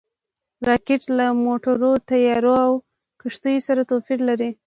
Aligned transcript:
راکټ 0.67 1.01
له 1.17 1.25
موټرو، 1.45 1.91
طیارو 2.09 2.53
او 2.65 2.71
کښتیو 3.21 3.65
سره 3.67 3.81
توپیر 3.89 4.19
لري 4.29 4.49